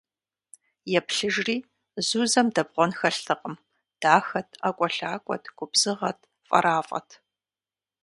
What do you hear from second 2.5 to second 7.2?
дэбгъуэн хэлътэкъым: дахэт, ӏэкӏуэлъакӏуэт, губзыгъэт, фӏэрафӏэт!